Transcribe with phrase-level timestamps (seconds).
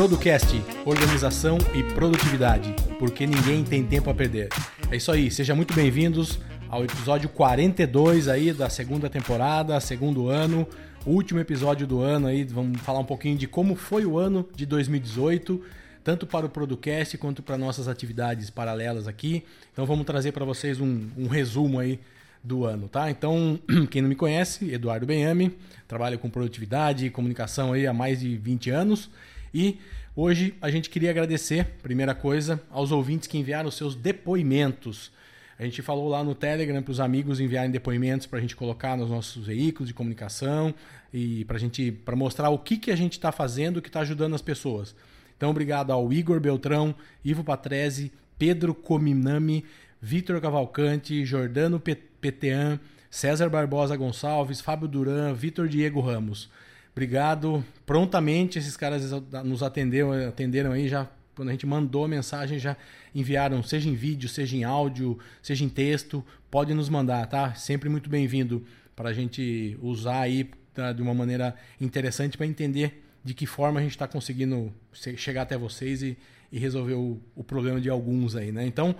[0.00, 4.48] Producast, organização e produtividade, porque ninguém tem tempo a perder.
[4.90, 6.38] É isso aí, sejam muito bem-vindos
[6.70, 10.66] ao episódio 42 aí da segunda temporada, segundo ano,
[11.04, 14.64] último episódio do ano aí, vamos falar um pouquinho de como foi o ano de
[14.64, 15.62] 2018,
[16.02, 19.44] tanto para o Producast quanto para nossas atividades paralelas aqui.
[19.70, 22.00] Então vamos trazer para vocês um, um resumo aí
[22.42, 23.10] do ano, tá?
[23.10, 23.60] Então,
[23.90, 25.54] quem não me conhece, Eduardo Benhame,
[25.86, 29.10] trabalho com produtividade e comunicação aí há mais de 20 anos
[29.52, 29.78] e
[30.14, 35.10] hoje a gente queria agradecer, primeira coisa, aos ouvintes que enviaram seus depoimentos.
[35.58, 38.96] A gente falou lá no Telegram para os amigos enviarem depoimentos para a gente colocar
[38.96, 40.74] nos nossos veículos de comunicação
[41.12, 44.34] e para gente para mostrar o que, que a gente está fazendo que está ajudando
[44.34, 44.94] as pessoas.
[45.36, 49.64] Então, obrigado ao Igor Beltrão, Ivo Patrese, Pedro Cominami,
[50.00, 56.48] Vitor Cavalcante, Jordano Petean, César Barbosa Gonçalves, Fábio Duran, Vitor Diego Ramos.
[56.92, 57.64] Obrigado.
[57.86, 59.10] Prontamente esses caras
[59.44, 62.76] nos atenderam, atenderam aí já quando a gente mandou a mensagem já
[63.14, 67.54] enviaram, seja em vídeo, seja em áudio, seja em texto, pode nos mandar, tá?
[67.54, 68.62] Sempre muito bem-vindo
[68.94, 73.80] para a gente usar aí tá, de uma maneira interessante para entender de que forma
[73.80, 76.16] a gente está conseguindo chegar até vocês e,
[76.52, 78.66] e resolver o, o, problema de alguns aí, né?
[78.66, 78.94] Então,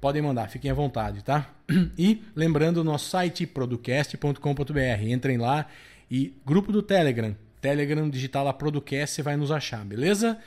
[0.00, 1.50] podem mandar, fiquem à vontade, tá?
[1.96, 5.66] E lembrando nosso site producast.com.br, entrem lá
[6.10, 10.38] e grupo do Telegram, Telegram, digital lá Producast, você vai nos achar, beleza?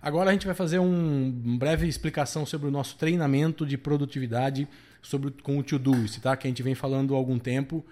[0.00, 4.68] Agora a gente vai fazer um, uma breve explicação sobre o nosso treinamento de produtividade
[5.02, 6.36] sobre, com o Todoist, tá?
[6.36, 7.84] Que a gente vem falando há algum tempo.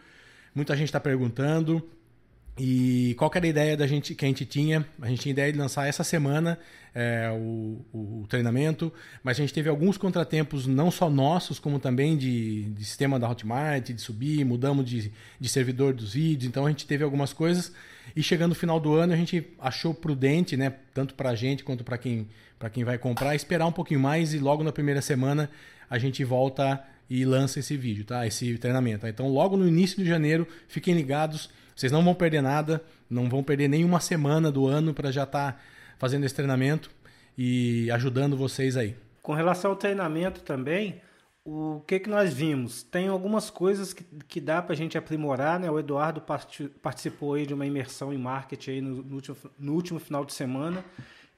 [0.55, 1.83] Muita gente está perguntando.
[2.56, 4.86] E qual era a ideia da gente que a gente tinha?
[5.02, 6.58] A gente tinha ideia de lançar essa semana
[6.94, 12.16] é, o, o, treinamento, mas a gente teve alguns contratempos, não só nossos, como também
[12.16, 16.69] de, de sistema da Hotmart, de subir, mudamos de, de servidor dos vídeos, então a
[16.69, 17.72] gente teve algumas coisas.
[18.14, 21.64] E chegando no final do ano, a gente achou prudente, né, tanto para a gente
[21.64, 22.28] quanto para quem,
[22.72, 25.50] quem vai comprar, esperar um pouquinho mais e logo na primeira semana
[25.91, 28.26] a gente volta e lança esse vídeo, tá?
[28.26, 29.03] Esse treinamento.
[29.03, 29.09] Tá?
[29.09, 33.42] Então, logo no início de janeiro, fiquem ligados vocês não vão perder nada, não vão
[33.42, 35.60] perder nenhuma semana do ano para já estar tá
[35.98, 36.91] fazendo esse treinamento
[37.37, 38.97] e ajudando vocês aí.
[39.22, 41.00] Com relação ao treinamento também,
[41.44, 42.82] o que, que nós vimos?
[42.84, 45.70] Tem algumas coisas que, que dá para a gente aprimorar, né?
[45.70, 49.72] O Eduardo part, participou aí de uma imersão em marketing aí no, no, último, no
[49.72, 50.84] último final de semana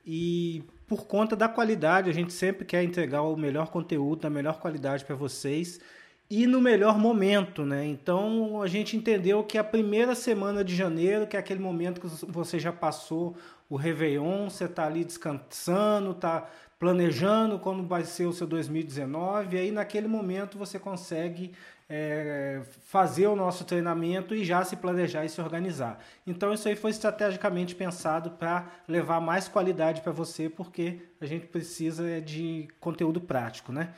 [0.05, 4.59] e por conta da qualidade, a gente sempre quer entregar o melhor conteúdo, da melhor
[4.59, 5.81] qualidade para vocês
[6.29, 7.85] e no melhor momento, né?
[7.87, 12.07] Então a gente entendeu que a primeira semana de janeiro, que é aquele momento que
[12.27, 13.37] você já passou
[13.69, 16.49] o Réveillon, você está ali descansando, está
[16.79, 21.53] planejando como vai ser o seu 2019, e aí naquele momento você consegue
[21.89, 25.99] é, fazer o nosso treinamento e já se planejar e se organizar.
[26.27, 31.47] Então isso aí foi estrategicamente pensado para levar mais qualidade para você, porque a gente
[31.47, 33.95] precisa de conteúdo prático, né?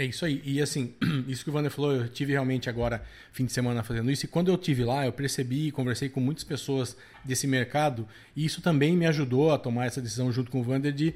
[0.00, 0.40] É isso aí.
[0.46, 0.94] E assim,
[1.28, 3.02] isso que o Wander falou, eu tive realmente agora
[3.32, 4.24] fim de semana fazendo isso.
[4.24, 8.08] E quando eu tive lá, eu percebi e conversei com muitas pessoas desse mercado.
[8.34, 11.14] E isso também me ajudou a tomar essa decisão junto com o Wander de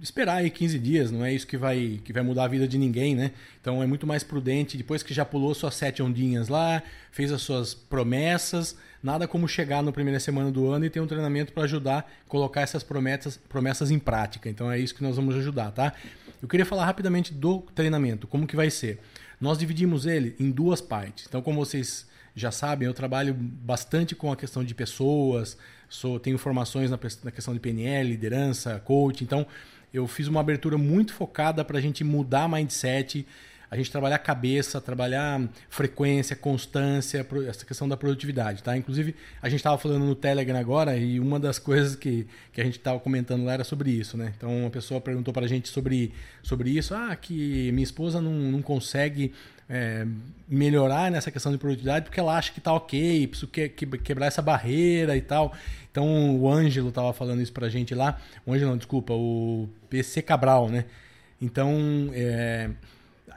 [0.00, 1.10] esperar aí 15 dias.
[1.10, 3.32] Não é isso que vai, que vai mudar a vida de ninguém, né?
[3.60, 4.76] Então é muito mais prudente.
[4.76, 9.82] Depois que já pulou suas sete ondinhas lá, fez as suas promessas, nada como chegar
[9.82, 13.36] na primeira semana do ano e ter um treinamento para ajudar a colocar essas promessas,
[13.36, 14.48] promessas em prática.
[14.48, 15.92] Então é isso que nós vamos ajudar, tá?
[16.44, 19.00] Eu queria falar rapidamente do treinamento, como que vai ser.
[19.40, 21.24] Nós dividimos ele em duas partes.
[21.26, 22.06] Então, como vocês
[22.36, 25.56] já sabem, eu trabalho bastante com a questão de pessoas,
[25.88, 29.24] sou, tenho formações na, na questão de PNL, liderança, coach.
[29.24, 29.46] Então,
[29.90, 33.26] eu fiz uma abertura muito focada para a gente mudar mindset,
[33.74, 38.76] a gente trabalhar cabeça, trabalhar frequência, constância, essa questão da produtividade, tá?
[38.76, 42.64] Inclusive, a gente estava falando no Telegram agora e uma das coisas que, que a
[42.64, 44.32] gente estava comentando lá era sobre isso, né?
[44.36, 48.32] Então, uma pessoa perguntou para a gente sobre, sobre isso, ah, que minha esposa não,
[48.32, 49.32] não consegue
[49.68, 50.06] é,
[50.48, 54.26] melhorar nessa questão de produtividade porque ela acha que está ok, preciso que, que, quebrar
[54.26, 55.52] essa barreira e tal.
[55.90, 59.68] Então, o Ângelo estava falando isso para a gente lá, o Ângelo não, desculpa, o
[59.90, 60.84] PC Cabral, né?
[61.40, 62.70] Então, é,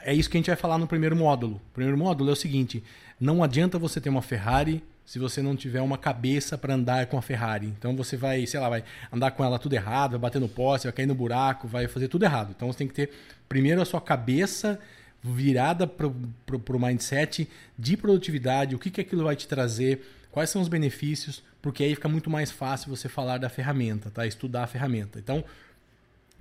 [0.04, 1.56] é isso que a gente vai falar no primeiro módulo.
[1.56, 2.84] O primeiro módulo é o seguinte:
[3.20, 7.18] não adianta você ter uma Ferrari se você não tiver uma cabeça para andar com
[7.18, 7.68] a Ferrari.
[7.68, 10.86] Então você vai, sei lá, vai andar com ela tudo errado, vai bater no poste,
[10.86, 12.54] vai cair no buraco, vai fazer tudo errado.
[12.56, 13.12] Então você tem que ter
[13.48, 14.78] primeiro a sua cabeça
[15.24, 17.50] virada para o mindset
[17.80, 21.96] de produtividade, o que, que aquilo vai te trazer, quais são os benefícios, porque aí
[21.96, 24.28] fica muito mais fácil você falar da ferramenta, tá?
[24.28, 25.20] Estudar a ferramenta.
[25.20, 25.44] Então,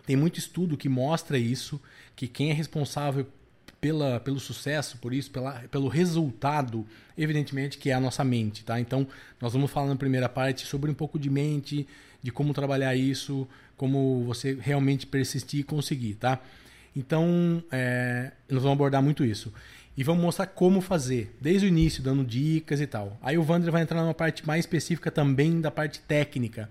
[0.05, 1.81] tem muito estudo que mostra isso,
[2.15, 3.27] que quem é responsável
[3.87, 6.85] pela, pelo sucesso, por isso, pela, pelo resultado,
[7.17, 8.81] evidentemente que é a nossa mente, tá?
[8.81, 9.07] Então,
[9.41, 11.87] nós vamos falar na primeira parte sobre um pouco de mente,
[12.21, 13.47] de como trabalhar isso,
[13.77, 16.41] como você realmente persistir e conseguir, tá?
[16.97, 19.53] Então, é, nós vamos abordar muito isso.
[19.97, 23.17] E vamos mostrar como fazer, desde o início, dando dicas e tal.
[23.23, 26.69] Aí o Wander vai entrar numa parte mais específica também da parte técnica.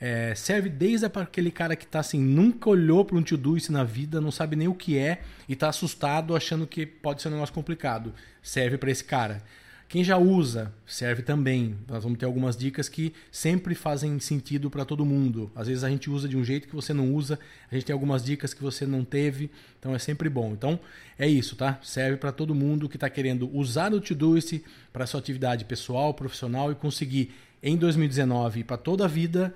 [0.00, 3.84] É, serve desde para aquele cara que está assim, nunca olhou para um to-do na
[3.84, 7.32] vida, não sabe nem o que é e está assustado achando que pode ser um
[7.32, 8.12] negócio complicado.
[8.42, 9.42] Serve para esse cara.
[9.88, 11.76] Quem já usa, serve também.
[11.86, 15.52] Nós vamos ter algumas dicas que sempre fazem sentido para todo mundo.
[15.54, 17.38] Às vezes a gente usa de um jeito que você não usa,
[17.70, 20.52] a gente tem algumas dicas que você não teve, então é sempre bom.
[20.52, 20.80] Então
[21.18, 21.78] é isso, tá?
[21.82, 26.72] Serve para todo mundo que está querendo usar o Todoist para sua atividade pessoal, profissional
[26.72, 27.32] e conseguir
[27.62, 29.54] em 2019 e para toda a vida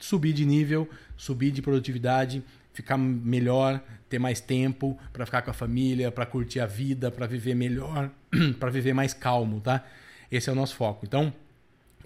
[0.00, 2.42] subir de nível, subir de produtividade,
[2.72, 7.26] ficar melhor, ter mais tempo para ficar com a família, para curtir a vida, para
[7.26, 8.10] viver melhor,
[8.58, 9.84] para viver mais calmo, tá?
[10.30, 11.04] Esse é o nosso foco.
[11.06, 11.32] Então,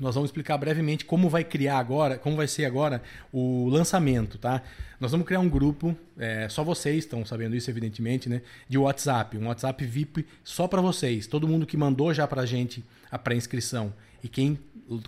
[0.01, 3.03] nós vamos explicar brevemente como vai criar agora, como vai ser agora
[3.33, 4.63] o lançamento, tá?
[4.99, 8.43] Nós vamos criar um grupo, é, só vocês estão sabendo isso, evidentemente, né?
[8.69, 11.27] De WhatsApp, um WhatsApp VIP só para vocês.
[11.27, 13.93] Todo mundo que mandou já para a gente a pré-inscrição
[14.23, 14.59] e quem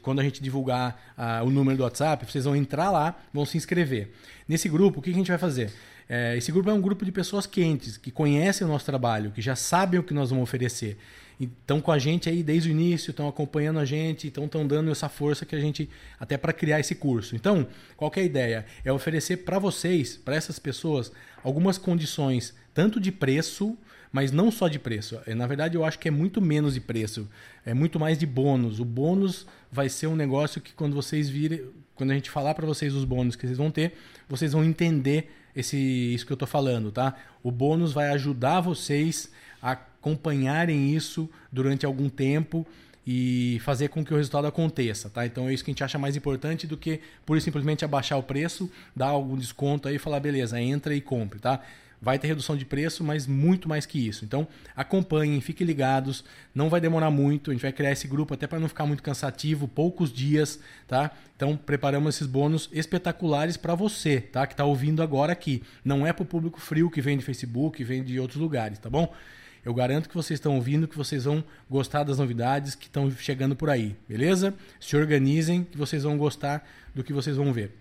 [0.00, 4.10] quando a gente divulgar o número do WhatsApp, vocês vão entrar lá, vão se inscrever.
[4.48, 5.70] Nesse grupo, o que a gente vai fazer?
[6.08, 9.42] É, esse grupo é um grupo de pessoas quentes, que conhecem o nosso trabalho, que
[9.42, 10.96] já sabem o que nós vamos oferecer.
[11.38, 14.90] Estão com a gente aí desde o início, estão acompanhando a gente, então estão dando
[14.90, 15.88] essa força que a gente
[16.18, 17.36] até para criar esse curso.
[17.36, 17.66] Então,
[17.96, 18.66] qual é a ideia?
[18.84, 21.12] É oferecer para vocês, para essas pessoas,
[21.44, 23.76] algumas condições, tanto de preço,
[24.10, 25.20] mas não só de preço.
[25.26, 27.28] É, na verdade, eu acho que é muito menos de preço,
[27.66, 28.80] é muito mais de bônus.
[28.80, 32.66] O bônus vai ser um negócio que quando vocês virem, quando a gente falar para
[32.66, 33.92] vocês os bônus que vocês vão ter,
[34.26, 37.14] vocês vão entender esse isso que eu estou falando, tá?
[37.42, 39.30] O bônus vai ajudar vocês
[39.60, 42.64] a acompanharem isso durante algum tempo
[43.04, 45.26] e fazer com que o resultado aconteça, tá?
[45.26, 48.22] Então é isso que a gente acha mais importante do que por simplesmente abaixar o
[48.22, 51.60] preço, dar algum desconto aí e falar beleza, entra e compre, tá?
[52.00, 54.24] vai ter redução de preço, mas muito mais que isso.
[54.24, 56.24] Então, acompanhem, fiquem ligados,
[56.54, 59.02] não vai demorar muito, a gente vai criar esse grupo até para não ficar muito
[59.02, 61.10] cansativo, poucos dias, tá?
[61.34, 64.46] Então, preparamos esses bônus espetaculares para você, tá?
[64.46, 65.62] Que está ouvindo agora aqui.
[65.82, 68.90] Não é para o público frio que vem de Facebook, vem de outros lugares, tá
[68.90, 69.12] bom?
[69.66, 73.56] Eu garanto que vocês estão ouvindo, que vocês vão gostar das novidades que estão chegando
[73.56, 74.54] por aí, beleza?
[74.78, 76.64] Se organizem, que vocês vão gostar
[76.94, 77.72] do que vocês vão ver.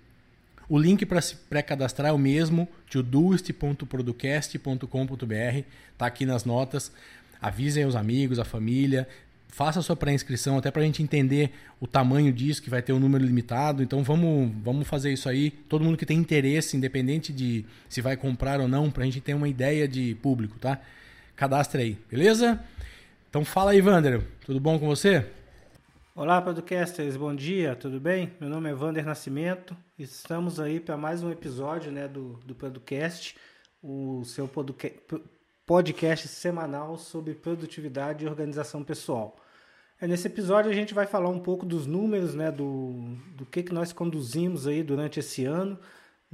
[0.68, 6.92] O link para se pré-cadastrar é o mesmo, todoist.producast.com.br, está aqui nas notas.
[7.40, 9.08] Avisem os amigos, a família,
[9.48, 12.94] faça a sua pré-inscrição até para a gente entender o tamanho disso, que vai ter
[12.94, 13.84] um número limitado.
[13.84, 15.52] Então vamos, vamos fazer isso aí.
[15.70, 19.22] Todo mundo que tem interesse, independente de se vai comprar ou não, para a gente
[19.22, 20.82] ter uma ideia de público, tá?
[21.36, 22.64] Cadastre aí, beleza?
[23.30, 24.26] Então fala aí, Wander.
[24.46, 25.30] Tudo bom com você?
[26.16, 28.32] Olá, podcasters, bom dia, tudo bem?
[28.40, 33.36] Meu nome é Vander Nascimento, estamos aí para mais um episódio né, do, do podcast,
[33.84, 34.50] o seu
[35.66, 39.36] podcast semanal sobre produtividade e organização pessoal.
[40.00, 43.62] É, nesse episódio a gente vai falar um pouco dos números, né, do, do que,
[43.62, 45.78] que nós conduzimos aí durante esse ano.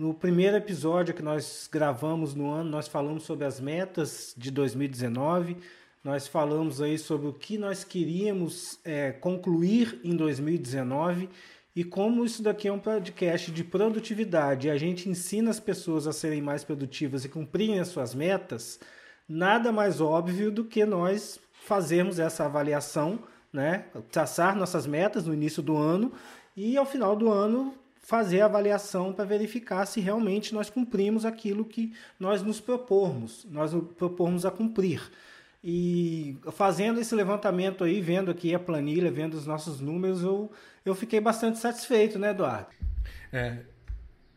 [0.02, 5.58] No primeiro episódio que nós gravamos no ano, nós falamos sobre as metas de 2019,
[6.04, 11.30] nós falamos aí sobre o que nós queríamos é, concluir em 2019
[11.76, 16.08] e como isso daqui é um podcast de produtividade e a gente ensina as pessoas
[16.08, 18.80] a serem mais produtivas e cumprirem as suas metas,
[19.30, 23.20] nada mais óbvio do que nós fazermos essa avaliação,
[23.54, 23.86] né?
[24.12, 26.12] traçar nossas metas no início do ano
[26.58, 27.76] e ao final do ano
[28.12, 33.72] fazer a avaliação para verificar se realmente nós cumprimos aquilo que nós nos propormos, nós
[33.72, 35.02] nos propormos a cumprir.
[35.64, 40.52] E fazendo esse levantamento aí, vendo aqui a planilha, vendo os nossos números, eu,
[40.84, 42.68] eu fiquei bastante satisfeito, né, Eduardo?
[43.32, 43.60] É,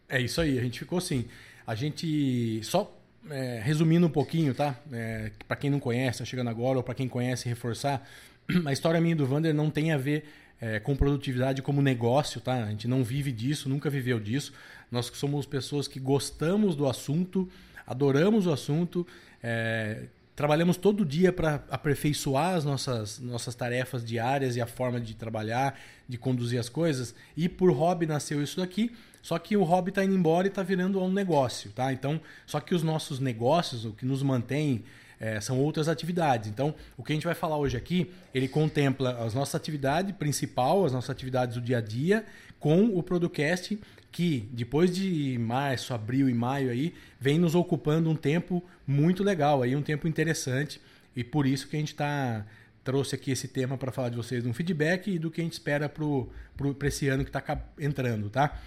[0.08, 1.24] é isso aí, a gente ficou assim.
[1.66, 2.96] A gente, só
[3.28, 4.76] é, resumindo um pouquinho, tá?
[4.92, 8.08] É, para quem não conhece, tá chegando agora, ou para quem conhece, reforçar,
[8.66, 10.24] a história minha do Vander não tem a ver
[10.60, 12.64] é, com produtividade como negócio, tá?
[12.64, 14.52] A gente não vive disso, nunca viveu disso.
[14.90, 17.48] Nós somos pessoas que gostamos do assunto,
[17.86, 19.06] adoramos o assunto,
[19.42, 25.14] é, trabalhamos todo dia para aperfeiçoar as nossas, nossas tarefas diárias e a forma de
[25.14, 27.14] trabalhar, de conduzir as coisas.
[27.36, 28.92] E por hobby nasceu isso daqui.
[29.22, 31.92] Só que o hobby está indo embora e está virando um negócio, tá?
[31.92, 34.84] Então, só que os nossos negócios, o que nos mantém
[35.18, 36.48] é, são outras atividades.
[36.48, 40.84] Então, o que a gente vai falar hoje aqui, ele contempla as nossas atividades principal,
[40.84, 42.24] as nossas atividades do dia a dia,
[42.58, 43.78] com o Producast,
[44.10, 49.62] que depois de março, abril e maio aí, vem nos ocupando um tempo muito legal,
[49.62, 50.80] aí um tempo interessante,
[51.16, 52.44] e por isso que a gente está
[52.84, 55.54] trouxe aqui esse tema para falar de vocês, um feedback e do que a gente
[55.54, 58.60] espera para esse ano que está entrando, tá?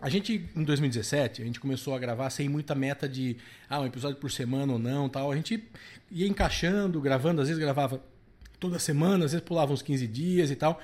[0.00, 3.36] A gente, em 2017, a gente começou a gravar sem muita meta de
[3.68, 5.32] ah, um episódio por semana ou não, tal.
[5.32, 5.62] A gente
[6.10, 8.00] ia encaixando, gravando, às vezes gravava
[8.60, 10.80] toda semana, às vezes pulava uns 15 dias e tal.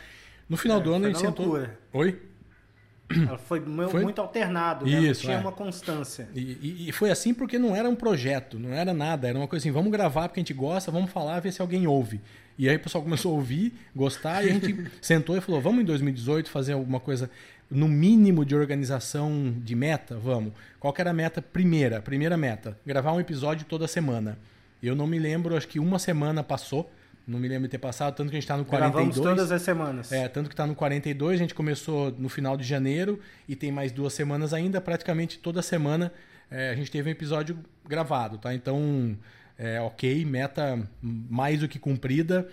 [0.49, 1.47] No final é, do ano a gente sentou.
[1.47, 1.79] Loucura.
[1.93, 2.21] Oi?
[3.11, 4.99] Ela foi, foi, muito alternado, né?
[4.99, 5.41] Isso, tinha é.
[5.41, 6.29] uma constância.
[6.35, 9.47] E, e, e, foi assim porque não era um projeto, não era nada, era uma
[9.47, 12.21] coisa assim, vamos gravar porque a gente gosta, vamos falar, ver se alguém ouve.
[12.59, 15.83] E aí o pessoal começou a ouvir, gostar, e a gente sentou e falou, vamos
[15.83, 17.31] em 2018 fazer alguma coisa
[17.71, 20.53] no mínimo de organização de meta, vamos.
[20.79, 22.01] Qual era a meta primeira?
[22.01, 24.39] Primeira meta, gravar um episódio toda semana.
[24.83, 26.91] Eu não me lembro, acho que uma semana passou,
[27.27, 29.17] não me lembro de ter passado, tanto que a gente está no 42.
[29.17, 30.13] Gravamos todas as semanas.
[30.13, 33.19] É, tanto que está no 42, a gente começou no final de janeiro
[33.49, 36.13] e tem mais duas semanas ainda, praticamente toda semana
[36.51, 38.55] é, a gente teve um episódio gravado, tá?
[38.55, 39.17] Então,
[39.59, 42.47] é, ok, meta mais do que cumprida.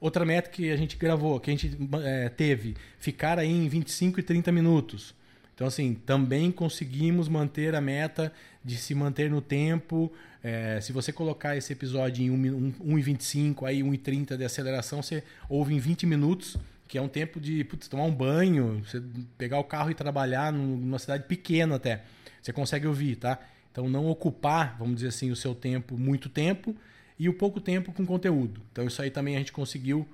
[0.00, 4.20] Outra meta que a gente gravou, que a gente é, teve, ficar aí em 25
[4.20, 5.14] e 30 minutos.
[5.54, 8.32] Então, assim, também conseguimos manter a meta
[8.64, 10.12] de se manter no tempo.
[10.40, 15.80] É, se você colocar esse episódio em 1,25, aí 1,30 de aceleração, você ouve em
[15.80, 19.02] 20 minutos, que é um tempo de putz, tomar um banho, você
[19.36, 22.04] pegar o carro e trabalhar numa cidade pequena até.
[22.40, 23.40] Você consegue ouvir, tá?
[23.72, 26.76] Então, não ocupar, vamos dizer assim, o seu tempo, muito tempo,
[27.18, 28.60] e o pouco tempo com conteúdo.
[28.70, 30.06] Então isso aí também a gente conseguiu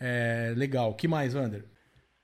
[0.00, 0.94] é, legal.
[0.94, 1.64] Que mais, Wander?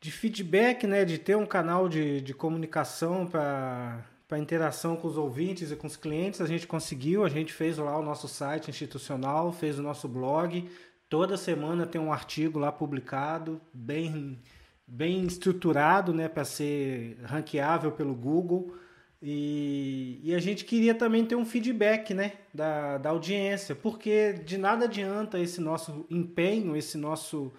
[0.00, 1.04] De feedback, né?
[1.04, 5.86] De ter um canal de, de comunicação para para interação com os ouvintes e com
[5.86, 9.82] os clientes, a gente conseguiu, a gente fez lá o nosso site institucional, fez o
[9.82, 10.68] nosso blog,
[11.08, 14.38] toda semana tem um artigo lá publicado, bem,
[14.86, 18.76] bem estruturado, né, para ser ranqueável pelo Google.
[19.20, 24.56] E, e, a gente queria também ter um feedback né, da, da audiência, porque de
[24.56, 27.52] nada adianta esse nosso empenho, esse nosso,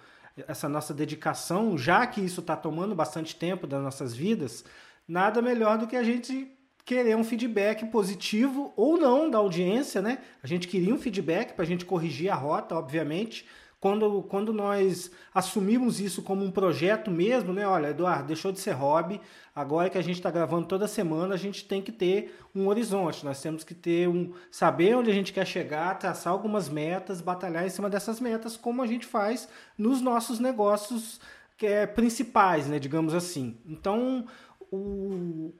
[0.48, 4.64] essa nossa dedicação, já que isso está tomando bastante tempo das nossas vidas,
[5.06, 6.50] nada melhor do que a gente
[6.82, 10.18] querer um feedback positivo ou não da audiência, né?
[10.42, 13.46] A gente queria um feedback para a gente corrigir a rota, obviamente,
[13.80, 17.66] quando, quando nós assumimos isso como um projeto mesmo, né?
[17.66, 19.18] Olha, Eduardo, deixou de ser hobby,
[19.54, 23.24] agora que a gente está gravando toda semana, a gente tem que ter um horizonte,
[23.24, 24.34] nós temos que ter um.
[24.50, 28.82] saber onde a gente quer chegar, traçar algumas metas, batalhar em cima dessas metas, como
[28.82, 31.18] a gente faz nos nossos negócios
[31.56, 32.78] que é, principais, né?
[32.78, 33.56] Digamos assim.
[33.64, 34.26] Então,
[34.70, 35.54] o,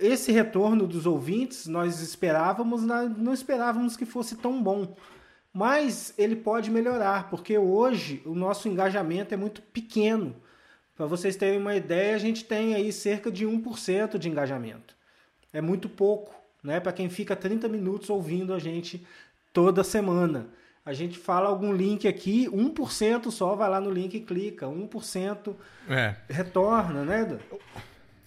[0.00, 4.96] esse retorno dos ouvintes nós esperávamos, não esperávamos que fosse tão bom.
[5.52, 10.36] Mas ele pode melhorar, porque hoje o nosso engajamento é muito pequeno.
[10.94, 14.94] Para vocês terem uma ideia, a gente tem aí cerca de 1% de engajamento.
[15.52, 16.78] É muito pouco, né?
[16.78, 19.04] Para quem fica 30 minutos ouvindo a gente
[19.52, 20.48] toda semana.
[20.84, 25.54] A gente fala algum link aqui, 1% só vai lá no link e clica, 1%
[25.88, 26.16] é.
[26.28, 27.38] retorna, né?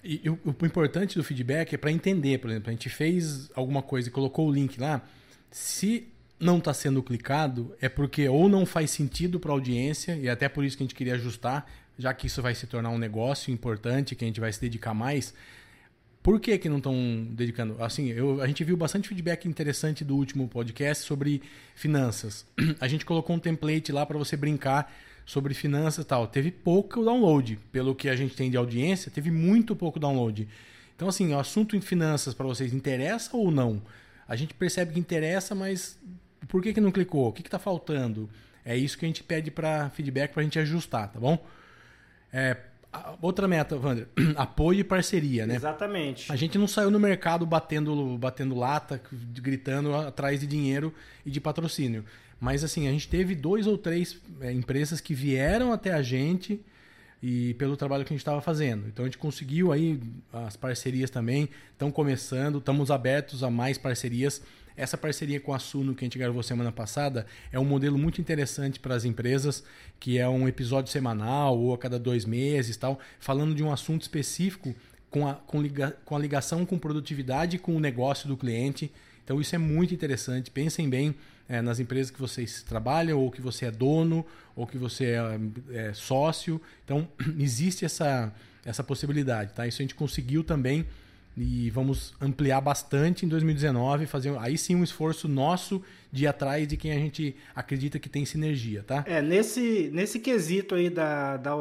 [0.04, 3.50] E, e o, o, importante do feedback é para entender, por exemplo, a gente fez
[3.56, 5.02] alguma coisa e colocou o link lá.
[5.50, 10.28] Se não está sendo clicado é porque ou não faz sentido para a audiência, e
[10.28, 11.66] até por isso que a gente queria ajustar,
[11.98, 14.94] já que isso vai se tornar um negócio importante, que a gente vai se dedicar
[14.94, 15.34] mais.
[16.22, 17.76] Por que, que não estão dedicando?
[17.84, 21.42] Assim, eu, a gente viu bastante feedback interessante do último podcast sobre
[21.76, 22.46] finanças.
[22.80, 24.90] A gente colocou um template lá para você brincar
[25.26, 26.26] sobre finanças e tal.
[26.28, 27.60] Teve pouco download.
[27.74, 30.48] Pelo que a gente tem de audiência, teve muito pouco download.
[30.96, 33.82] Então, assim, o assunto em finanças para vocês interessa ou não?
[34.26, 36.00] A gente percebe que interessa, mas
[36.48, 37.28] por que, que não clicou?
[37.30, 38.30] O que está faltando?
[38.66, 41.44] É isso que a gente pede para feedback para a gente ajustar, tá bom?
[42.32, 42.58] É,
[43.22, 45.56] outra meta, Wander, apoio e parceria, né?
[45.56, 46.32] Exatamente.
[46.32, 50.94] A gente não saiu no mercado batendo, batendo lata, gritando atrás de dinheiro
[51.26, 52.06] e de patrocínio.
[52.40, 56.60] Mas assim, a gente teve dois ou três é, empresas que vieram até a gente
[57.22, 58.88] e pelo trabalho que a gente estava fazendo.
[58.88, 60.00] Então a gente conseguiu aí
[60.34, 64.42] as parcerias também, estão começando, estamos abertos a mais parcerias.
[64.76, 68.20] Essa parceria com a Suno que a gente gravou semana passada é um modelo muito
[68.20, 69.64] interessante para as empresas,
[70.00, 74.02] que é um episódio semanal ou a cada dois meses, tal, falando de um assunto
[74.02, 74.76] específico
[75.10, 78.92] com a, com, liga, com a ligação com produtividade e com o negócio do cliente.
[79.24, 80.50] Então isso é muito interessante.
[80.50, 81.16] Pensem bem
[81.48, 84.26] é, nas empresas que vocês trabalham, ou que você é dono,
[84.56, 85.16] ou que você
[85.72, 86.60] é, é sócio.
[86.84, 88.34] Então existe essa,
[88.66, 89.54] essa possibilidade.
[89.54, 89.68] Tá?
[89.68, 90.86] Isso a gente conseguiu também
[91.36, 96.68] e vamos ampliar bastante em 2019, fazer aí sim um esforço nosso de ir atrás
[96.68, 99.04] de quem a gente acredita que tem sinergia, tá?
[99.08, 101.56] É, nesse, nesse quesito aí da, da,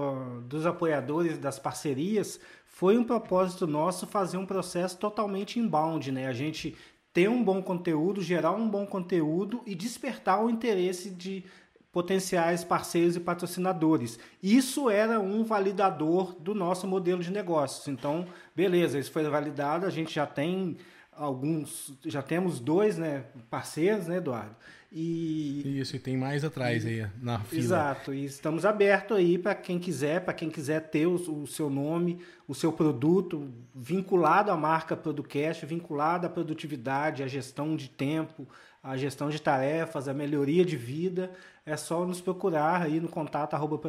[0.47, 6.27] dos apoiadores, das parcerias, foi um propósito nosso fazer um processo totalmente inbound, né?
[6.27, 6.77] A gente
[7.13, 11.45] ter um bom conteúdo, gerar um bom conteúdo e despertar o interesse de
[11.93, 14.19] potenciais parceiros e patrocinadores.
[14.43, 17.87] Isso era um validador do nosso modelo de negócios.
[17.87, 20.79] Então, beleza, isso foi validado, a gente já tem
[21.13, 24.57] alguns, já temos dois né, parceiros, né, Eduardo?
[24.95, 27.63] E, Isso, e tem mais atrás aí na fila.
[27.63, 31.71] Exato, e estamos abertos aí para quem quiser, para quem quiser ter o, o, seu
[31.71, 38.47] nome, o seu produto vinculado à marca Producast, vinculado à produtividade, à gestão de tempo,
[38.83, 41.31] à gestão de tarefas, à melhoria de vida,
[41.65, 43.81] é só nos procurar aí no contato arroba.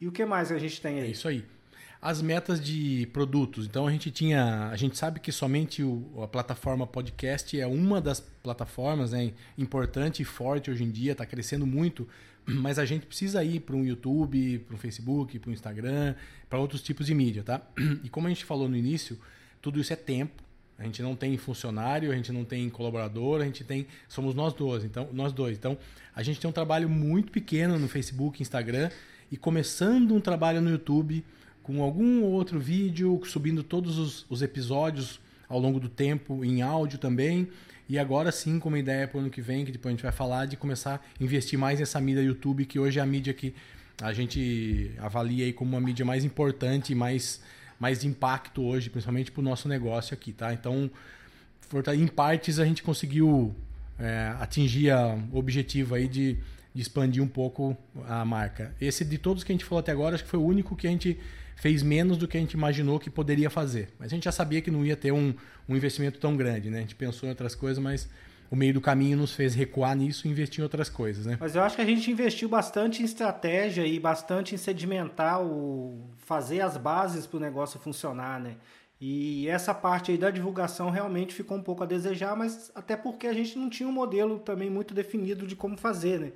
[0.00, 1.06] E o que mais a gente tem aí?
[1.06, 1.44] É isso aí
[2.00, 3.66] as metas de produtos.
[3.66, 8.00] Então a gente tinha, a gente sabe que somente o, a plataforma podcast é uma
[8.00, 12.08] das plataformas né, importante e forte hoje em dia, está crescendo muito,
[12.46, 16.14] mas a gente precisa ir para um YouTube, para um Facebook, para um Instagram,
[16.48, 17.60] para outros tipos de mídia, tá?
[18.02, 19.18] E como a gente falou no início,
[19.60, 20.42] tudo isso é tempo.
[20.78, 24.54] A gente não tem funcionário, a gente não tem colaborador, a gente tem somos nós
[24.54, 25.58] dois, então nós dois.
[25.58, 25.76] Então
[26.14, 28.90] a gente tem um trabalho muito pequeno no Facebook, Instagram
[29.30, 31.22] e começando um trabalho no YouTube
[31.62, 36.98] com algum outro vídeo, subindo todos os, os episódios ao longo do tempo em áudio
[36.98, 37.48] também.
[37.88, 40.02] E agora sim, com uma ideia para o ano que vem, que depois a gente
[40.02, 43.34] vai falar, de começar a investir mais nessa mídia YouTube, que hoje é a mídia
[43.34, 43.52] que
[44.00, 47.42] a gente avalia aí como uma mídia mais importante e mais,
[47.78, 50.52] mais de impacto hoje, principalmente para o nosso negócio aqui, tá?
[50.54, 50.88] Então,
[51.96, 53.54] em partes a gente conseguiu
[53.98, 54.92] é, atingir
[55.32, 56.38] o objetivo aí de,
[56.72, 57.76] de expandir um pouco
[58.06, 58.74] a marca.
[58.80, 60.86] Esse de todos que a gente falou até agora, acho que foi o único que
[60.86, 61.18] a gente
[61.60, 63.90] fez menos do que a gente imaginou que poderia fazer.
[63.98, 65.34] Mas a gente já sabia que não ia ter um,
[65.68, 66.78] um investimento tão grande, né?
[66.78, 68.08] A gente pensou em outras coisas, mas
[68.50, 71.36] o meio do caminho nos fez recuar nisso e investir em outras coisas, né?
[71.38, 76.08] Mas eu acho que a gente investiu bastante em estratégia e bastante em sedimentar o
[76.16, 78.56] fazer as bases para o negócio funcionar, né?
[78.98, 83.26] E essa parte aí da divulgação realmente ficou um pouco a desejar, mas até porque
[83.26, 86.32] a gente não tinha um modelo também muito definido de como fazer, né?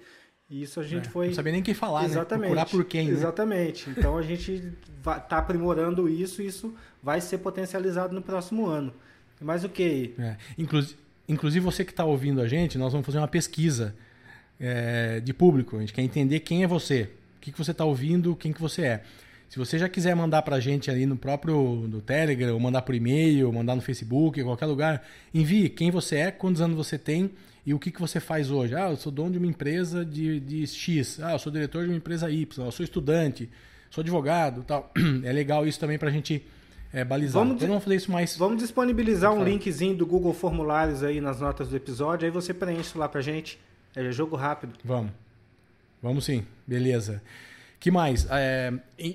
[0.50, 1.28] Isso a gente é, foi.
[1.28, 2.08] Não sabia nem quem falar, né?
[2.08, 2.50] Exatamente.
[2.50, 2.56] né?
[2.56, 3.06] Procurar por quem.
[3.06, 3.12] Né?
[3.12, 3.88] Exatamente.
[3.88, 3.96] Né?
[3.98, 8.92] Então a gente está aprimorando isso e isso vai ser potencializado no próximo ano.
[9.40, 10.14] Mais o que?
[10.18, 10.36] É.
[10.56, 10.96] Inclusive,
[11.28, 13.94] inclusive, você que está ouvindo a gente, nós vamos fazer uma pesquisa
[14.60, 15.76] é, de público.
[15.76, 18.60] A gente quer entender quem é você, o que, que você está ouvindo, quem que
[18.60, 19.04] você é.
[19.54, 22.82] Se você já quiser mandar para a gente ali no próprio no Telegram, ou mandar
[22.82, 26.76] por e-mail, ou mandar no Facebook, em qualquer lugar, envie quem você é, quantos anos
[26.76, 27.30] você tem
[27.64, 28.74] e o que, que você faz hoje?
[28.74, 31.20] Ah, eu sou dono de uma empresa de, de X.
[31.22, 32.66] Ah, eu sou diretor de uma empresa Y.
[32.66, 33.48] Eu sou estudante.
[33.92, 34.92] Sou advogado tal.
[35.22, 36.44] É legal isso também para a gente
[36.92, 37.44] é, balizar.
[37.44, 38.36] Vamos, vamos fazer isso mais.
[38.36, 42.26] Vamos disponibilizar um linkzinho do Google Formulários aí nas notas do episódio.
[42.26, 43.56] Aí você preenche lá para gente.
[43.94, 44.72] É jogo rápido.
[44.84, 45.12] Vamos.
[46.02, 46.44] Vamos sim.
[46.66, 47.22] Beleza.
[47.84, 48.26] Que mais?
[48.30, 48.72] É,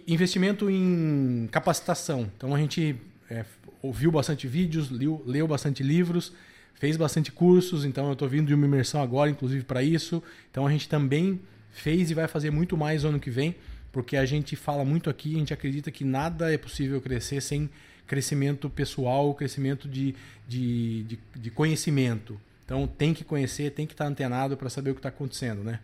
[0.08, 2.32] investimento em capacitação.
[2.38, 2.96] Então a gente
[3.28, 3.44] é,
[3.82, 6.32] ouviu bastante vídeos, leu, leu bastante livros
[6.76, 10.24] fez bastante cursos, então eu estou vindo de uma imersão agora, inclusive para isso.
[10.52, 13.56] Então a gente também fez e vai fazer muito mais no ano que vem,
[13.92, 17.70] porque a gente fala muito aqui, a gente acredita que nada é possível crescer sem
[18.08, 20.16] crescimento pessoal, crescimento de,
[20.48, 22.40] de, de, de conhecimento.
[22.64, 25.80] Então tem que conhecer, tem que estar antenado para saber o que está acontecendo, né?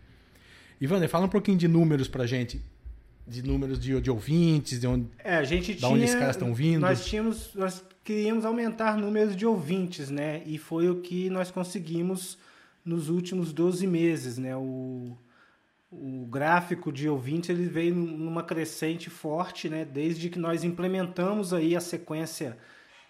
[0.80, 2.60] Ivander, fala um pouquinho de números para gente
[3.26, 6.54] de números de, de ouvintes, de onde, é, a gente tinha, onde esses caras estão
[6.54, 6.80] vindo.
[6.80, 10.42] Nós tínhamos, nós queríamos aumentar números de ouvintes, né?
[10.46, 12.38] E foi o que nós conseguimos
[12.84, 14.56] nos últimos 12 meses, né?
[14.56, 15.16] O,
[15.90, 19.84] o gráfico de ouvintes ele veio numa crescente forte, né?
[19.84, 22.56] Desde que nós implementamos aí a sequência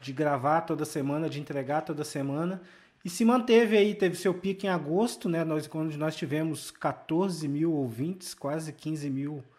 [0.00, 2.62] de gravar toda semana, de entregar toda semana.
[3.04, 5.44] E se manteve aí, teve seu pico em agosto, né?
[5.44, 9.55] Nós, quando nós tivemos 14 mil ouvintes, quase 15 mil ouvintes.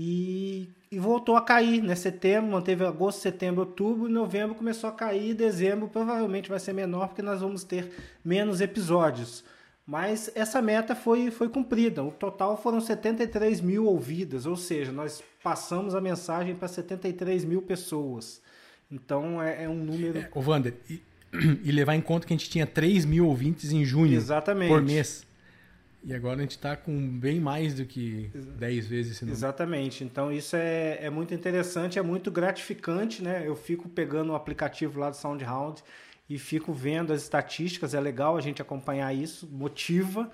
[0.00, 1.96] E, e, voltou a cair, né?
[1.96, 7.22] Setembro, manteve agosto, setembro, outubro, novembro começou a cair, dezembro provavelmente vai ser menor porque
[7.22, 7.90] nós vamos ter
[8.24, 9.42] menos episódios.
[9.84, 12.04] Mas essa meta foi, foi cumprida.
[12.04, 17.62] O total foram 73 mil ouvidas, ou seja, nós passamos a mensagem para 73 mil
[17.62, 18.40] pessoas.
[18.90, 20.18] Então é, é um número.
[20.18, 21.02] É, ô, Wander, e,
[21.64, 24.68] e, levar em conta que a gente tinha 3 mil ouvintes em junho Exatamente.
[24.68, 25.26] por mês.
[26.02, 29.36] E agora a gente está com bem mais do que 10 vezes esse número.
[29.36, 30.04] Exatamente.
[30.04, 33.42] Então isso é, é muito interessante, é muito gratificante, né?
[33.46, 35.82] Eu fico pegando o aplicativo lá do SoundHound
[36.28, 40.30] e fico vendo as estatísticas, é legal a gente acompanhar isso, motiva.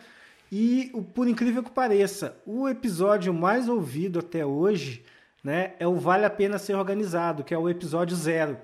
[0.50, 5.04] E por incrível que pareça, o episódio mais ouvido até hoje
[5.42, 8.58] né, é o Vale a Pena Ser Organizado, que é o episódio zero,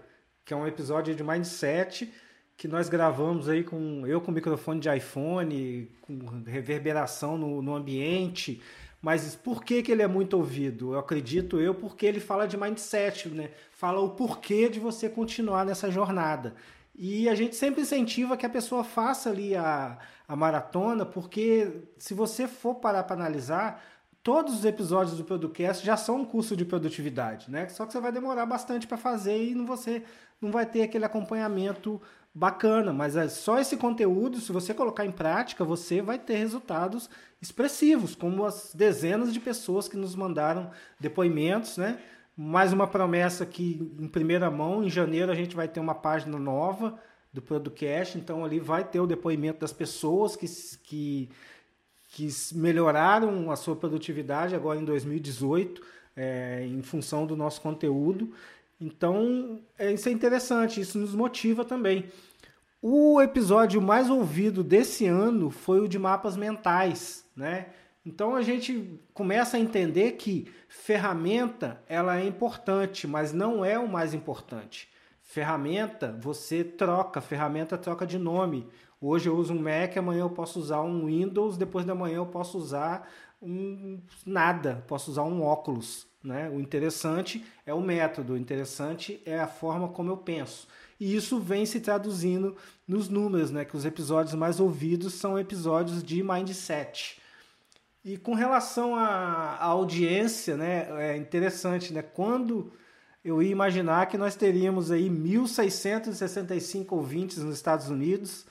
[0.44, 2.12] que é um episódio de mindset
[2.60, 8.60] que nós gravamos aí com eu com microfone de iPhone, com reverberação no, no ambiente.
[9.00, 10.92] Mas por que, que ele é muito ouvido?
[10.92, 13.48] Eu acredito eu porque ele fala de mindset, né?
[13.72, 16.54] Fala o porquê de você continuar nessa jornada.
[16.94, 19.96] E a gente sempre incentiva que a pessoa faça ali a,
[20.28, 23.82] a maratona, porque se você for parar para analisar,
[24.22, 27.68] todos os episódios do Producast já são um curso de produtividade, né?
[27.68, 30.02] Só que você vai demorar bastante para fazer e não você
[30.40, 32.00] não vai ter aquele acompanhamento
[32.34, 37.10] bacana, mas é só esse conteúdo, se você colocar em prática, você vai ter resultados
[37.42, 41.98] expressivos, como as dezenas de pessoas que nos mandaram depoimentos, né?
[42.36, 46.38] Mais uma promessa que em primeira mão, em janeiro a gente vai ter uma página
[46.38, 46.98] nova
[47.32, 50.46] do Producast, então ali vai ter o depoimento das pessoas que,
[50.84, 51.28] que
[52.10, 55.80] que melhoraram a sua produtividade agora em 2018,
[56.16, 58.32] é, em função do nosso conteúdo.
[58.80, 62.10] Então, é, isso é interessante, isso nos motiva também.
[62.82, 67.66] O episódio mais ouvido desse ano foi o de mapas mentais, né?
[68.04, 73.86] Então a gente começa a entender que ferramenta ela é importante, mas não é o
[73.86, 74.88] mais importante.
[75.22, 78.66] Ferramenta você troca, ferramenta troca de nome.
[79.00, 82.26] Hoje eu uso um Mac, amanhã eu posso usar um Windows, depois da manhã eu
[82.26, 83.10] posso usar
[83.40, 86.06] um nada, posso usar um óculos.
[86.22, 86.50] Né?
[86.50, 90.68] O interessante é o método, o interessante é a forma como eu penso.
[90.98, 92.54] E isso vem se traduzindo
[92.86, 93.64] nos números, né?
[93.64, 97.18] que os episódios mais ouvidos são episódios de mindset.
[98.04, 102.00] E com relação à, audiência, né, é interessante, né?
[102.00, 102.72] Quando
[103.22, 108.46] eu ia imaginar que nós teríamos aí 1.665 ouvintes nos Estados Unidos,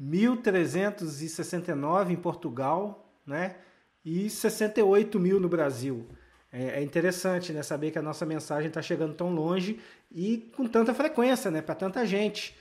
[0.00, 3.56] 1.369 em Portugal, né?
[4.04, 6.06] E 68 mil no Brasil.
[6.52, 7.62] É, é interessante, né?
[7.62, 9.80] Saber que a nossa mensagem está chegando tão longe
[10.12, 11.60] e com tanta frequência, né?
[11.60, 12.54] Para tanta gente.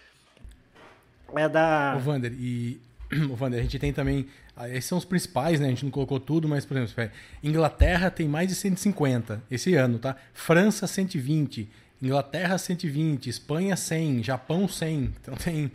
[1.36, 1.96] É da.
[1.98, 2.82] O Vander, e
[3.36, 4.28] Vander, a gente tem também.
[4.56, 5.67] Ah, esses são os principais, né?
[5.67, 7.12] A gente não colocou tudo, mas, por exemplo,
[7.43, 10.15] Inglaterra tem mais de 150 esse ano, tá?
[10.34, 11.69] França, 120.
[12.02, 13.30] Inglaterra, 120.
[13.30, 14.24] Espanha, 100.
[14.24, 15.13] Japão, 100.
[15.22, 15.72] Então tem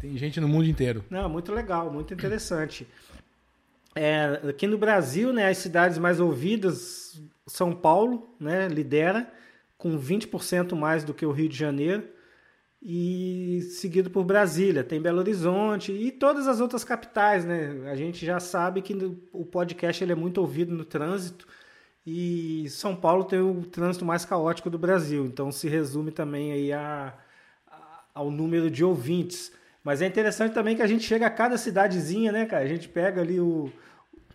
[0.00, 1.04] tem gente no mundo inteiro.
[1.10, 2.86] Não, muito legal, muito interessante.
[3.94, 9.30] É, aqui no Brasil, né, as cidades mais ouvidas, São Paulo, né, lidera
[9.76, 12.04] com 20% mais do que o Rio de Janeiro
[12.80, 17.90] e seguido por Brasília, tem Belo Horizonte e todas as outras capitais, né?
[17.90, 18.94] A gente já sabe que
[19.32, 21.46] o podcast ele é muito ouvido no trânsito
[22.06, 26.72] e São Paulo tem o trânsito mais caótico do Brasil, então se resume também aí
[26.72, 27.14] a,
[27.66, 29.52] a, ao número de ouvintes.
[29.82, 32.64] Mas é interessante também que a gente chega a cada cidadezinha, né, cara?
[32.64, 33.72] A gente pega ali o,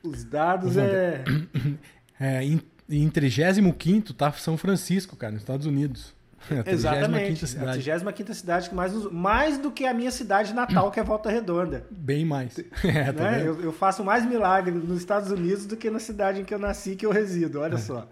[0.03, 0.77] os dados.
[0.77, 1.23] É...
[2.19, 6.13] é em, em 35 tá São Francisco, cara, nos Estados Unidos.
[6.65, 7.47] É Exatamente.
[7.47, 7.89] Cidade.
[7.89, 11.29] A 35 cidade que mais, mais do que a minha cidade natal, que é Volta
[11.29, 11.86] Redonda.
[11.89, 12.60] Bem mais.
[12.84, 13.47] É, tá né?
[13.47, 16.60] eu, eu, faço mais milagre nos Estados Unidos do que na cidade em que eu
[16.60, 17.62] nasci que eu resido.
[17.62, 17.77] Olha é.
[17.77, 18.10] só.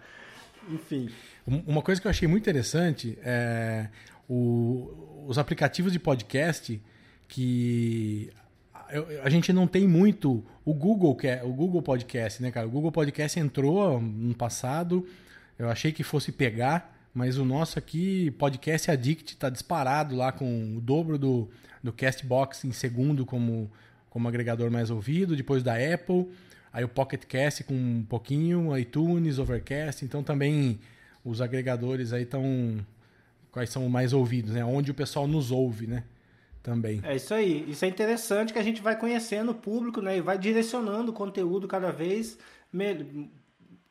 [0.70, 1.10] Enfim.
[1.46, 3.88] Uma coisa que eu achei muito interessante é
[4.30, 6.82] o, os aplicativos de podcast
[7.32, 8.30] que
[9.24, 12.67] a gente não tem muito o Google que é o Google Podcast, né, cara?
[12.67, 15.08] O Google Podcast entrou no passado,
[15.58, 20.76] eu achei que fosse pegar, mas o nosso aqui Podcast Addict está disparado lá com
[20.76, 21.50] o dobro do
[21.82, 23.72] do Castbox em segundo como
[24.10, 26.28] como agregador mais ouvido, depois da Apple,
[26.74, 30.82] aí o Pocket Cast com um pouquinho, iTunes, Overcast, então também
[31.24, 32.86] os agregadores aí estão
[33.54, 34.65] quais são mais ouvidos, né?
[34.65, 36.04] Onde o pessoal nos ouve, né?
[36.62, 37.02] Também.
[37.04, 37.65] É isso aí.
[37.69, 40.17] Isso é interessante que a gente vai conhecendo o público, né?
[40.17, 42.38] E vai direcionando o conteúdo cada vez
[42.71, 43.30] me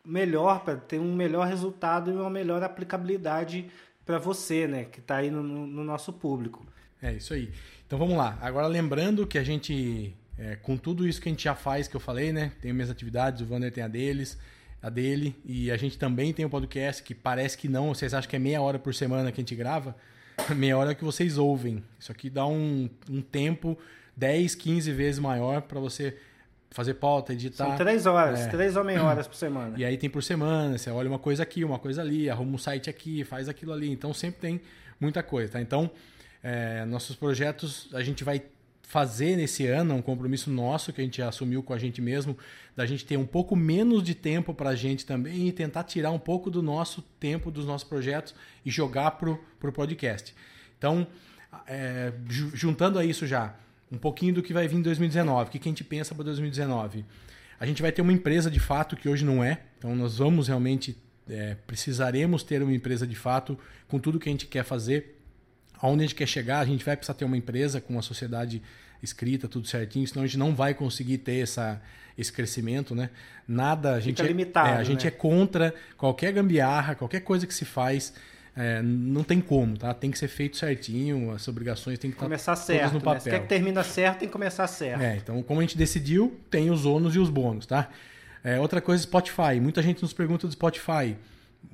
[0.05, 3.71] melhor para ter um melhor resultado e uma melhor aplicabilidade
[4.05, 4.85] para você, né?
[4.85, 6.67] Que está aí no, no, nosso público.
[7.03, 7.51] É isso aí.
[7.87, 8.39] Então vamos lá.
[8.41, 11.97] Agora lembrando que a gente, é, com tudo isso que a gente já faz, que
[11.97, 12.53] eu falei, né?
[12.61, 14.39] Tem minhas atividades, o Vander tem a deles,
[14.83, 18.15] a dele, e a gente também tem o um podcast que parece que não, vocês
[18.15, 19.95] acham que é meia hora por semana que a gente grava?
[20.57, 21.83] meia hora que vocês ouvem.
[21.99, 23.79] Isso aqui dá um, um tempo
[24.17, 26.17] 10, 15 vezes maior para você
[26.71, 27.67] fazer pauta, editar.
[27.67, 28.49] São três horas, é.
[28.49, 29.75] três ou meia horas por semana.
[29.77, 32.59] E aí tem por semana, você olha uma coisa aqui, uma coisa ali, arruma um
[32.59, 33.91] site aqui, faz aquilo ali.
[33.91, 34.61] Então sempre tem
[34.99, 35.61] muita coisa, tá?
[35.61, 35.91] Então,
[36.43, 38.43] é, nossos projetos a gente vai
[38.91, 42.37] fazer nesse ano, um compromisso nosso que a gente assumiu com a gente mesmo,
[42.75, 46.11] da gente ter um pouco menos de tempo para a gente também e tentar tirar
[46.11, 48.35] um pouco do nosso tempo dos nossos projetos
[48.67, 50.35] e jogar pro, pro podcast.
[50.77, 51.07] Então,
[51.69, 52.13] é,
[52.53, 53.55] juntando a isso já,
[53.93, 56.25] um pouquinho do que vai vir em 2019, o que, que a gente pensa para
[56.25, 57.05] 2019.
[57.61, 60.49] A gente vai ter uma empresa de fato que hoje não é, então nós vamos
[60.49, 60.99] realmente
[61.29, 65.20] é, precisaremos ter uma empresa de fato com tudo que a gente quer fazer.
[65.83, 68.63] Aonde a gente quer chegar, a gente vai precisar ter uma empresa com uma sociedade
[69.03, 71.81] escrita, tudo certinho, senão a gente não vai conseguir ter essa,
[72.19, 73.09] esse crescimento, né?
[73.49, 75.09] Nada, a gente Fica é, limitado, é, a gente né?
[75.09, 78.13] é contra qualquer gambiarra, qualquer coisa que se faz,
[78.55, 79.95] é, não tem como, tá?
[79.95, 82.79] Tem que ser feito certinho, as obrigações têm que Começar estar certo.
[82.81, 83.05] todas no Né?
[83.05, 83.21] papel.
[83.23, 85.01] Se quer que termina certo, tem que começar certo.
[85.01, 87.89] É, então como a gente decidiu, tem os ônus e os bônus, tá?
[88.45, 89.61] É, outra coisa, Spotify.
[89.61, 91.17] Muita gente nos pergunta do Spotify.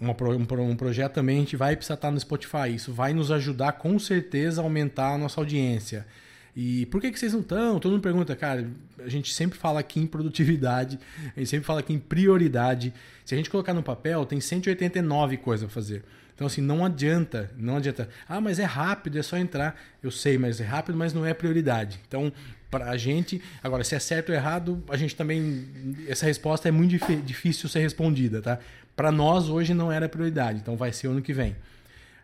[0.01, 2.75] Uma um, pro- projeto também, a gente vai precisar estar no Spotify.
[2.75, 6.07] Isso vai nos ajudar com certeza a aumentar a nossa audiência.
[6.55, 7.79] E por que, que vocês não estão?
[7.79, 8.67] Todo mundo pergunta, cara.
[8.99, 10.99] A gente sempre fala aqui em produtividade,
[11.35, 12.93] a gente sempre fala aqui em prioridade.
[13.25, 16.03] Se a gente colocar no papel, tem 189 coisas a fazer.
[16.35, 18.09] Então, assim, não adianta, não adianta.
[18.29, 19.79] Ah, mas é rápido, é só entrar.
[20.03, 21.99] Eu sei, mas é rápido, mas não é prioridade.
[22.07, 22.31] Então,
[22.71, 25.67] para a gente, agora, se é certo ou errado, a gente também.
[26.09, 28.59] Essa resposta é muito dif- difícil ser respondida, tá?
[28.97, 31.55] Para nós, hoje não era prioridade, então vai ser ano que vem.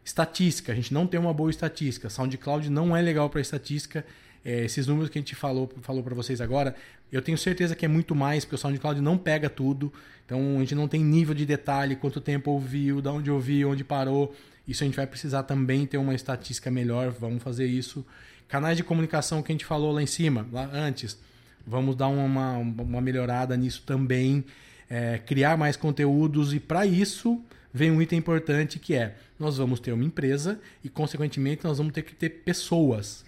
[0.02, 2.08] Estatística, a gente não tem uma boa estatística.
[2.08, 4.04] SoundCloud não é legal para estatística.
[4.44, 6.74] É, esses números que a gente falou, falou para vocês agora,
[7.12, 9.92] eu tenho certeza que é muito mais, porque o SoundCloud não pega tudo.
[10.24, 13.84] Então a gente não tem nível de detalhe, quanto tempo ouviu, de onde ouviu, onde
[13.84, 14.34] parou.
[14.66, 17.10] Isso a gente vai precisar também ter uma estatística melhor.
[17.10, 18.04] Vamos fazer isso.
[18.48, 21.18] Canais de comunicação que a gente falou lá em cima, lá antes.
[21.66, 24.44] Vamos dar uma, uma melhorada nisso também.
[24.94, 27.40] É, criar mais conteúdos e para isso
[27.72, 31.94] vem um item importante que é nós vamos ter uma empresa e consequentemente nós vamos
[31.94, 33.24] ter que ter pessoas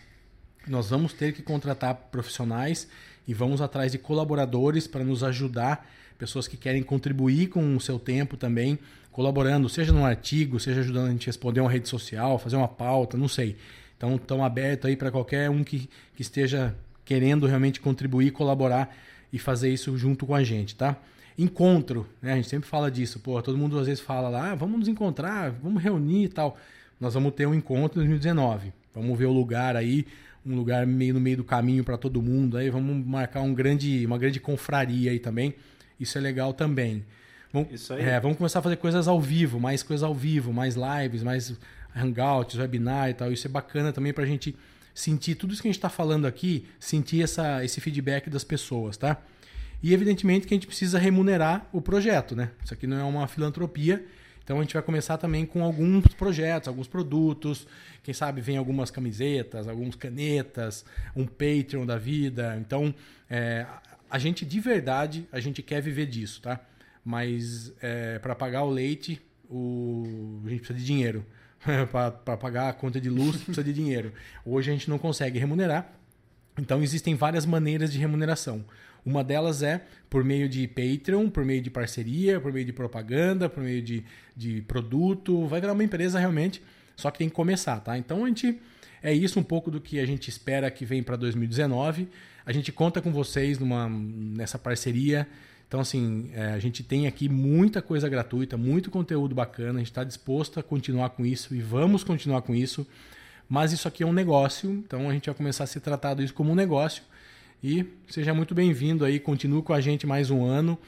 [0.66, 2.88] nós vamos ter que contratar profissionais
[3.26, 7.98] e vamos atrás de colaboradores para nos ajudar, pessoas que querem contribuir com o seu
[7.98, 8.78] tempo também,
[9.12, 12.68] colaborando, seja num artigo, seja ajudando a gente a responder uma rede social, fazer uma
[12.68, 13.56] pauta, não sei.
[13.96, 16.74] Então, estão abertos aí para qualquer um que, que esteja
[17.04, 18.94] querendo realmente contribuir, colaborar
[19.32, 20.96] e fazer isso junto com a gente, tá?
[21.36, 22.32] Encontro, né?
[22.32, 23.18] A gente sempre fala disso.
[23.18, 26.56] Pô, todo mundo às vezes fala lá, ah, vamos nos encontrar, vamos reunir e tal.
[27.00, 28.72] Nós vamos ter um encontro em 2019.
[28.94, 30.06] Vamos ver o lugar aí,
[30.46, 32.56] um lugar meio no meio do caminho para todo mundo.
[32.56, 35.54] Aí vamos marcar um grande, uma grande confraria aí também.
[35.98, 37.04] Isso é legal também.
[37.52, 38.02] Vamos, Isso aí.
[38.02, 41.54] é, vamos começar a fazer coisas ao vivo, mais coisas ao vivo, mais lives, mais
[41.94, 43.32] hangouts, webinar e tal.
[43.32, 44.54] Isso é bacana também para a gente
[44.94, 48.96] sentir tudo isso que a gente está falando aqui, sentir essa, esse feedback das pessoas,
[48.96, 49.20] tá?
[49.82, 52.50] E evidentemente que a gente precisa remunerar o projeto, né?
[52.64, 54.04] Isso aqui não é uma filantropia,
[54.44, 57.66] então a gente vai começar também com alguns projetos, alguns produtos.
[58.02, 60.84] Quem sabe vem algumas camisetas, algumas canetas,
[61.16, 62.56] um Patreon da vida.
[62.60, 62.94] Então,
[63.28, 63.66] é,
[64.10, 66.60] a gente de verdade, a gente quer viver disso, tá?
[67.02, 70.40] Mas é, para pagar o leite, o...
[70.44, 71.24] a gente precisa de dinheiro.
[71.90, 74.12] para pagar a conta de luz, precisa de dinheiro.
[74.44, 75.90] Hoje a gente não consegue remunerar.
[76.58, 78.64] Então existem várias maneiras de remuneração.
[79.04, 83.48] Uma delas é por meio de Patreon, por meio de parceria, por meio de propaganda,
[83.48, 84.04] por meio de,
[84.36, 85.46] de produto.
[85.46, 86.62] Vai virar uma empresa realmente,
[86.96, 87.98] só que tem que começar, tá?
[87.98, 88.58] Então a gente.
[89.02, 92.08] É isso um pouco do que a gente espera que vem para 2019.
[92.46, 95.28] A gente conta com vocês numa, nessa parceria.
[95.68, 99.74] Então, assim, é, a gente tem aqui muita coisa gratuita, muito conteúdo bacana.
[99.74, 102.86] A gente está disposto a continuar com isso e vamos continuar com isso.
[103.48, 106.32] Mas isso aqui é um negócio, então a gente vai começar a ser tratado isso
[106.32, 107.02] como um negócio.
[107.66, 110.78] E seja muito bem-vindo aí, continue com a gente mais um ano.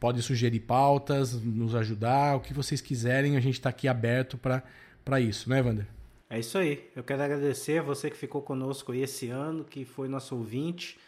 [0.00, 5.20] Pode sugerir pautas, nos ajudar, o que vocês quiserem, a gente está aqui aberto para
[5.20, 5.86] isso, né, Wander?
[6.30, 6.88] É isso aí.
[6.96, 10.98] Eu quero agradecer a você que ficou conosco esse ano, que foi nosso ouvinte.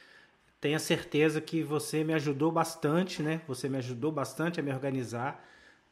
[0.61, 3.41] Tenha certeza que você me ajudou bastante, né?
[3.49, 5.43] Você me ajudou bastante a me organizar,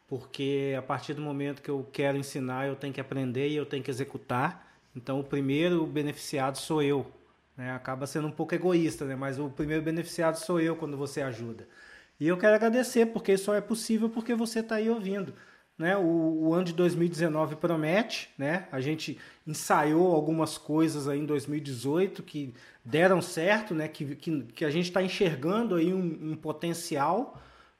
[0.07, 3.65] porque a partir do momento que eu quero ensinar, eu tenho que aprender e eu
[3.65, 4.77] tenho que executar.
[4.95, 7.11] Então, o primeiro beneficiado sou eu.
[7.57, 7.73] Né?
[7.73, 9.17] Acaba sendo um pouco egoísta, né?
[9.17, 11.67] mas o primeiro beneficiado sou eu quando você ajuda.
[12.19, 15.35] E eu quero agradecer, porque só é possível porque você está aí ouvindo.
[15.79, 15.97] Né?
[15.97, 18.67] O, o, ano de 2019 promete, né?
[18.73, 23.87] A gente ensaiou algumas coisas aí em 2018 que deram certo, né?
[23.87, 27.39] Que, que, que a gente está enxergando aí um, um potencial,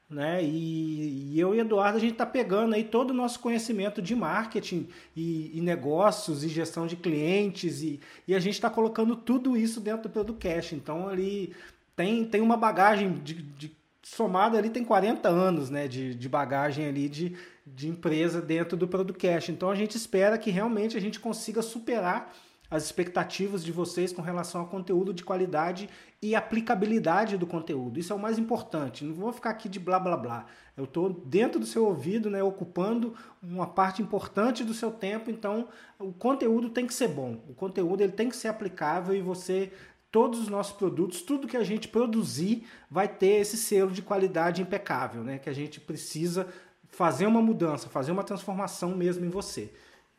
[0.09, 0.41] né?
[0.41, 4.15] E, e, eu e Eduardo a gente está pegando aí todo o nosso conhecimento de
[4.15, 9.57] marketing e, e negócios e gestão de clientes e, e a gente está colocando tudo
[9.57, 10.75] isso dentro do Producast.
[10.75, 11.53] Então ali
[11.95, 16.87] tem, tem uma bagagem de, de somado ali tem 40 anos né, de, de bagagem
[16.87, 19.51] ali de, de empresa dentro do Producast.
[19.51, 22.33] Então a gente espera que realmente a gente consiga superar
[22.69, 25.89] as expectativas de vocês com relação ao conteúdo de qualidade
[26.21, 27.99] e aplicabilidade do conteúdo.
[27.99, 29.05] Isso é o mais importante.
[29.05, 30.45] Não vou ficar aqui de blá blá blá.
[30.75, 35.31] Eu estou dentro do seu ouvido, né, ocupando uma parte importante do seu tempo.
[35.31, 37.41] Então o conteúdo tem que ser bom.
[37.47, 39.71] O conteúdo ele tem que ser aplicável e você
[40.11, 44.61] todos os nossos produtos, tudo que a gente produzir vai ter esse selo de qualidade
[44.61, 45.37] impecável, né?
[45.37, 46.47] Que a gente precisa
[46.89, 49.71] fazer uma mudança, fazer uma transformação mesmo em você.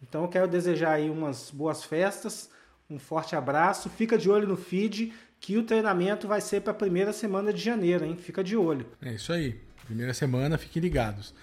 [0.02, 2.50] Então eu quero desejar aí umas boas festas,
[2.88, 6.74] um forte abraço, fica de olho no feed que o treinamento vai ser para a
[6.74, 8.16] primeira semana de janeiro, hein?
[8.16, 8.86] Fica de olho.
[9.00, 9.60] É isso aí.
[9.84, 11.34] Primeira semana, fiquem ligados.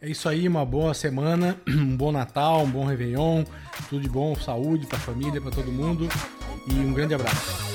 [0.00, 3.44] É isso aí, uma boa semana, um bom Natal, um bom Réveillon,
[3.88, 6.08] tudo de bom, saúde para a família, para todo mundo
[6.68, 7.65] e um grande abraço.